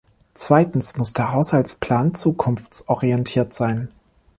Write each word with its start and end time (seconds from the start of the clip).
Zweitens 0.33 0.97
muss 0.97 1.13
der 1.13 1.31
Haushaltsplan 1.31 2.15
zukunftsorientiert 2.15 3.53
sein. 3.53 3.89